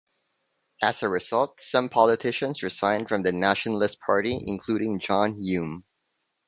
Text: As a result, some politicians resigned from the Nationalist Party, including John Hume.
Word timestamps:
As 0.81 1.03
a 1.03 1.07
result, 1.09 1.59
some 1.61 1.87
politicians 1.87 2.63
resigned 2.63 3.07
from 3.07 3.21
the 3.21 3.31
Nationalist 3.31 3.99
Party, 3.99 4.39
including 4.47 4.99
John 4.99 5.35
Hume. 5.35 5.85